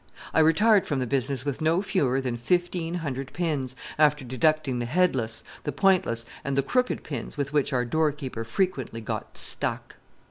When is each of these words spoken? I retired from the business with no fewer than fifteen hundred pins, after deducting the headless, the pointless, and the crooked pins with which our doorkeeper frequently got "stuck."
I 0.33 0.39
retired 0.39 0.87
from 0.87 0.97
the 0.97 1.05
business 1.05 1.45
with 1.45 1.61
no 1.61 1.83
fewer 1.83 2.19
than 2.21 2.35
fifteen 2.35 2.95
hundred 3.05 3.33
pins, 3.33 3.75
after 3.99 4.25
deducting 4.25 4.79
the 4.79 4.87
headless, 4.87 5.43
the 5.63 5.71
pointless, 5.71 6.25
and 6.43 6.57
the 6.57 6.63
crooked 6.63 7.03
pins 7.03 7.37
with 7.37 7.53
which 7.53 7.71
our 7.71 7.85
doorkeeper 7.85 8.43
frequently 8.43 9.01
got 9.01 9.37
"stuck." 9.37 9.97